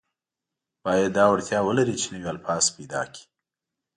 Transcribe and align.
باید 0.83 1.09
دا 1.17 1.25
وړتیا 1.31 1.59
ولري 1.67 1.95
چې 2.01 2.07
نوي 2.13 2.27
الفاظ 2.33 2.63
پیدا 2.75 3.01
کړي. 3.13 3.23